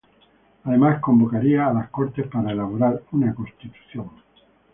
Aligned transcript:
Además 0.63 0.99
convocaría 0.99 1.67
a 1.67 1.73
las 1.73 1.89
Cortes 1.91 2.25
para 2.25 2.53
elaborar 2.53 3.03
una 3.11 3.35
Constitución. 3.35 4.09